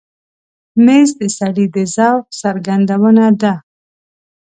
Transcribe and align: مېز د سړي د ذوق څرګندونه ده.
مېز 0.85 1.09
د 1.19 1.21
سړي 1.37 1.65
د 1.75 1.77
ذوق 1.95 2.25
څرګندونه 2.41 3.25
ده. 3.41 3.53